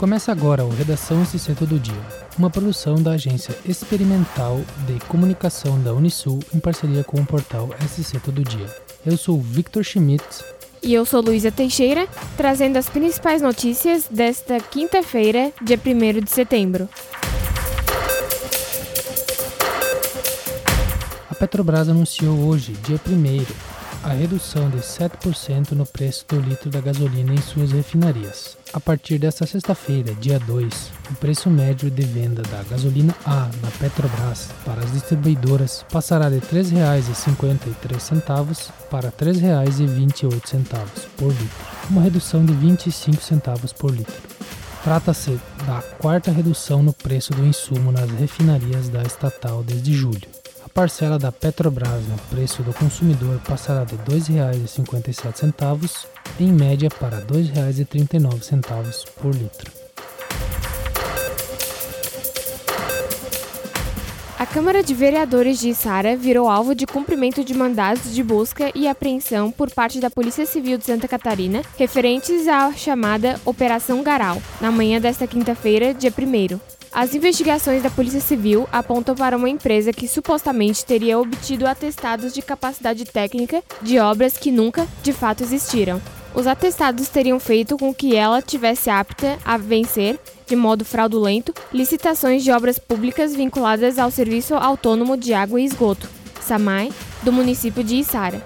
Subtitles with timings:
[0.00, 2.00] Começa agora o Redação SC Todo Dia,
[2.38, 8.18] uma produção da Agência Experimental de Comunicação da Unisul em parceria com o portal SC
[8.18, 8.64] Todo Dia.
[9.04, 10.24] Eu sou Victor Schmidt.
[10.82, 16.88] E eu sou Luísa Teixeira, trazendo as principais notícias desta quinta-feira, dia 1 de setembro.
[21.30, 23.69] A Petrobras anunciou hoje, dia 1
[24.02, 28.56] a redução de 7% no preço do litro da gasolina em suas refinarias.
[28.72, 33.70] A partir desta sexta-feira, dia 2, o preço médio de venda da gasolina A na
[33.78, 41.48] Petrobras para as distribuidoras passará de R$ 3,53 para R$ 3,28 por litro,
[41.90, 44.14] uma redução de 25 centavos por litro.
[44.82, 50.40] Trata-se da quarta redução no preço do insumo nas refinarias da estatal desde julho
[50.74, 56.06] parcela da Petrobras no preço do consumidor passará de R$ 2,57
[56.38, 59.70] em média para R$ 2,39 por litro.
[64.38, 68.88] A Câmara de Vereadores de Içara virou alvo de cumprimento de mandados de busca e
[68.88, 74.72] apreensão por parte da Polícia Civil de Santa Catarina, referentes à chamada Operação Garal, na
[74.72, 80.08] manhã desta quinta-feira, dia 1 as investigações da Polícia Civil apontam para uma empresa que
[80.08, 86.02] supostamente teria obtido atestados de capacidade técnica de obras que nunca, de fato, existiram.
[86.34, 92.42] Os atestados teriam feito com que ela tivesse apta a vencer, de modo fraudulento, licitações
[92.42, 96.08] de obras públicas vinculadas ao Serviço Autônomo de Água e Esgoto,
[96.40, 98.44] SAMAI, do município de Içara.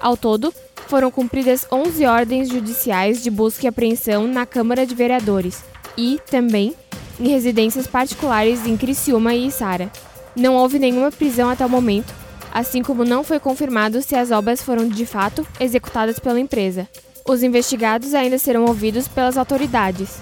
[0.00, 0.52] Ao todo,
[0.88, 5.64] foram cumpridas 11 ordens judiciais de busca e apreensão na Câmara de Vereadores
[5.96, 6.74] e, também,
[7.18, 9.90] em residências particulares em Criciúma e Içara.
[10.34, 12.12] Não houve nenhuma prisão até o momento,
[12.52, 16.88] assim como não foi confirmado se as obras foram de fato executadas pela empresa.
[17.28, 20.20] Os investigados ainda serão ouvidos pelas autoridades.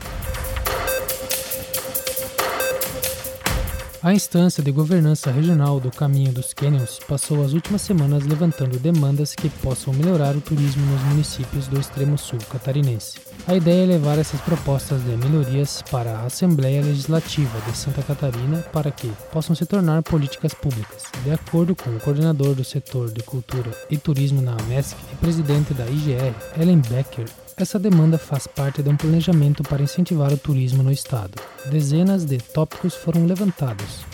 [4.03, 9.35] A instância de governança regional do Caminho dos Canyons passou as últimas semanas levantando demandas
[9.35, 13.34] que possam melhorar o turismo nos municípios do extremo sul catarinense.
[13.47, 18.65] A ideia é levar essas propostas de melhorias para a Assembleia Legislativa de Santa Catarina
[18.73, 21.03] para que possam se tornar políticas públicas.
[21.23, 25.75] De acordo com o coordenador do setor de cultura e turismo na AMESC e presidente
[25.75, 30.83] da IGR, Ellen Becker, essa demanda faz parte de um planejamento para incentivar o turismo
[30.83, 31.35] no estado.
[31.67, 34.07] Dezenas de tópicos foram levantados.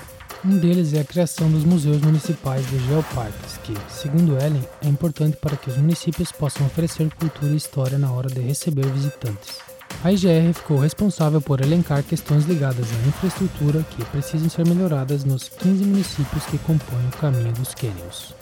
[0.42, 5.36] Um deles é a criação dos museus municipais de geoparques, que, segundo Ellen, é importante
[5.36, 9.58] para que os municípios possam oferecer cultura e história na hora de receber visitantes.
[10.02, 15.50] A IGR ficou responsável por elencar questões ligadas à infraestrutura que precisam ser melhoradas nos
[15.50, 18.34] 15 municípios que compõem o caminho dos Canyons.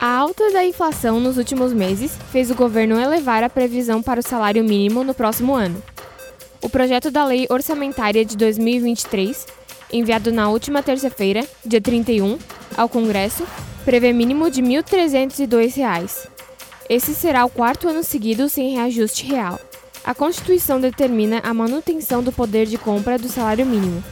[0.00, 4.22] A alta da inflação nos últimos meses fez o governo elevar a previsão para o
[4.22, 5.80] salário mínimo no próximo ano.
[6.64, 9.46] O projeto da Lei Orçamentária de 2023,
[9.92, 12.38] enviado na última terça-feira, dia 31,
[12.74, 13.46] ao Congresso,
[13.84, 16.26] prevê mínimo de R$ 1.302.
[16.88, 19.60] Esse será o quarto ano seguido sem reajuste real.
[20.02, 24.02] A Constituição determina a manutenção do poder de compra do salário mínimo.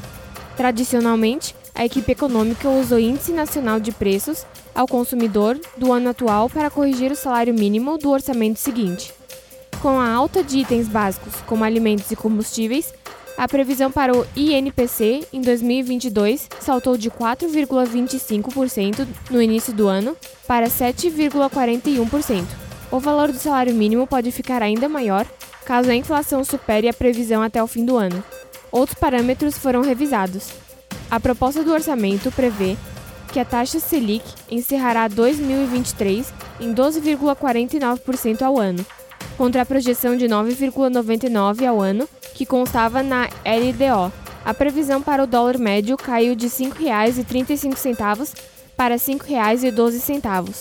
[0.54, 6.50] Tradicionalmente, a equipe econômica usou o Índice Nacional de Preços ao consumidor do ano atual
[6.50, 9.21] para corrigir o salário mínimo do orçamento seguinte.
[9.82, 12.94] Com a alta de itens básicos, como alimentos e combustíveis,
[13.36, 20.16] a previsão para o INPC em 2022 saltou de 4,25% no início do ano
[20.46, 22.44] para 7,41%.
[22.92, 25.26] O valor do salário mínimo pode ficar ainda maior
[25.64, 28.22] caso a inflação supere a previsão até o fim do ano.
[28.70, 30.50] Outros parâmetros foram revisados.
[31.10, 32.76] A proposta do orçamento prevê
[33.32, 38.86] que a taxa Selic encerrará 2023 em 12,49% ao ano,
[39.42, 44.12] contra a projeção de 9,99% ao ano que constava na LDO.
[44.44, 48.36] A previsão para o dólar médio caiu de R$ 5,35
[48.76, 50.54] para R$ 5,12.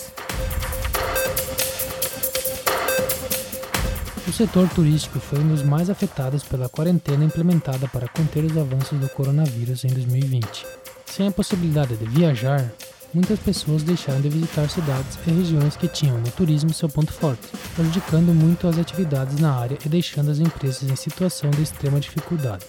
[4.27, 8.99] O setor turístico foi um dos mais afetados pela quarentena implementada para conter os avanços
[8.99, 10.65] do coronavírus em 2020.
[11.05, 12.73] Sem a possibilidade de viajar,
[13.13, 17.47] muitas pessoas deixaram de visitar cidades e regiões que tinham no turismo seu ponto forte,
[17.75, 22.65] prejudicando muito as atividades na área e deixando as empresas em situação de extrema dificuldade.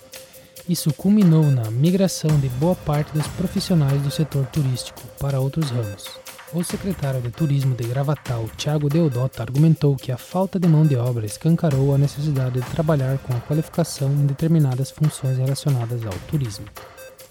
[0.69, 6.05] Isso culminou na migração de boa parte dos profissionais do setor turístico para outros ramos.
[6.55, 10.95] O secretário de Turismo de Gravatal, Tiago Deodota, argumentou que a falta de mão de
[10.97, 16.67] obra escancarou a necessidade de trabalhar com a qualificação em determinadas funções relacionadas ao turismo.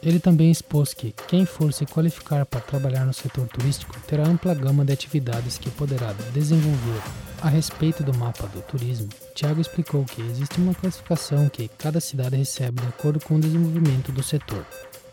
[0.03, 4.53] Ele também expôs que quem for se qualificar para trabalhar no setor turístico terá ampla
[4.55, 7.01] gama de atividades que poderá desenvolver
[7.43, 12.35] A respeito do mapa do turismo, Tiago explicou que existe uma classificação que cada cidade
[12.35, 14.63] recebe de acordo com o desenvolvimento do setor.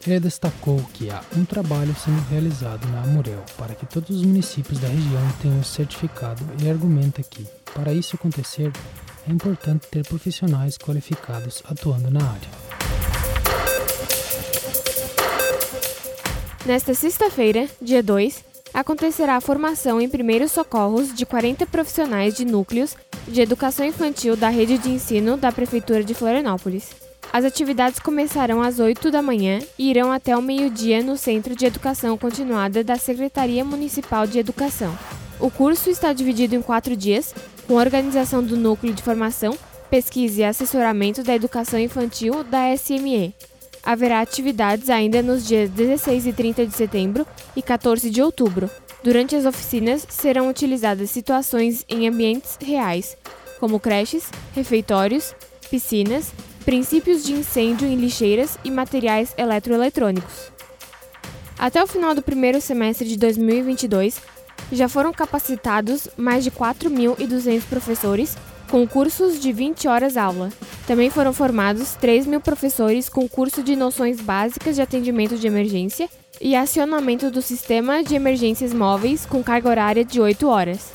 [0.06, 4.78] Ele destacou que há um trabalho sendo realizado na Amurel para que todos os municípios
[4.78, 8.70] da região tenham o certificado e argumenta que, para isso acontecer,
[9.26, 12.67] é importante ter profissionais qualificados atuando na área.
[16.68, 18.44] Nesta sexta-feira, dia 2,
[18.74, 22.94] acontecerá a formação em primeiros socorros de 40 profissionais de núcleos
[23.26, 26.90] de educação infantil da rede de ensino da Prefeitura de Florianópolis.
[27.32, 31.64] As atividades começarão às 8 da manhã e irão até o meio-dia no Centro de
[31.64, 34.94] Educação Continuada da Secretaria Municipal de Educação.
[35.40, 37.34] O curso está dividido em quatro dias,
[37.66, 39.56] com organização do Núcleo de Formação,
[39.88, 43.34] Pesquisa e Assessoramento da Educação Infantil da SME.
[43.88, 47.26] Haverá atividades ainda nos dias 16 e 30 de setembro
[47.56, 48.70] e 14 de outubro.
[49.02, 53.16] Durante as oficinas serão utilizadas situações em ambientes reais,
[53.58, 55.34] como creches, refeitórios,
[55.70, 56.30] piscinas,
[56.66, 60.52] princípios de incêndio em lixeiras e materiais eletroeletrônicos.
[61.58, 64.20] Até o final do primeiro semestre de 2022,
[64.70, 68.36] já foram capacitados mais de 4.200 professores
[68.70, 70.50] com cursos de 20 horas aula.
[70.86, 76.08] Também foram formados 3 mil professores com curso de noções básicas de atendimento de emergência
[76.40, 80.92] e acionamento do sistema de emergências móveis com carga horária de 8 horas.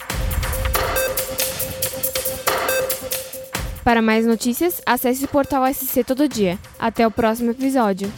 [3.83, 6.57] Para mais notícias, acesse o portal SC Todo Dia.
[6.79, 8.09] Até o próximo episódio.